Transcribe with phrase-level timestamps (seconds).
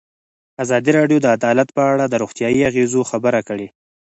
[0.63, 3.67] ازادي راډیو د عدالت په اړه د روغتیایي اغېزو خبره کړې.